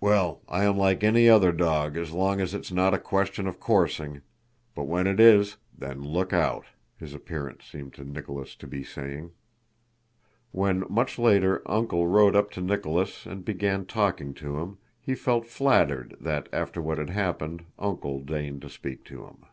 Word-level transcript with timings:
"Well, 0.00 0.42
I 0.48 0.64
am 0.64 0.76
like 0.76 1.04
any 1.04 1.28
other 1.28 1.52
dog 1.52 1.96
as 1.96 2.10
long 2.10 2.40
as 2.40 2.54
it's 2.54 2.72
not 2.72 2.92
a 2.92 2.98
question 2.98 3.46
of 3.46 3.60
coursing. 3.60 4.22
But 4.74 4.88
when 4.88 5.06
it 5.06 5.20
is, 5.20 5.58
then 5.72 6.02
look 6.02 6.32
out!" 6.32 6.64
his 6.98 7.14
appearance 7.14 7.64
seemed 7.64 7.94
to 7.94 8.04
Nicholas 8.04 8.56
to 8.56 8.66
be 8.66 8.82
saying. 8.82 9.30
When, 10.50 10.82
much 10.90 11.20
later, 11.20 11.62
"Uncle" 11.70 12.08
rode 12.08 12.34
up 12.34 12.50
to 12.50 12.60
Nicholas 12.60 13.26
and 13.26 13.44
began 13.44 13.86
talking 13.86 14.34
to 14.34 14.56
him, 14.58 14.78
he 15.00 15.14
felt 15.14 15.46
flattered 15.46 16.16
that, 16.20 16.48
after 16.52 16.82
what 16.82 16.98
had 16.98 17.10
happened, 17.10 17.64
"Uncle" 17.78 18.18
deigned 18.18 18.62
to 18.62 18.68
speak 18.68 19.04
to 19.04 19.24
him. 19.26 19.44